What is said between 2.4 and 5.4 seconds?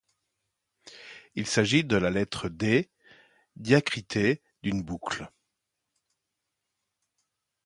D diacritée d’une boucle.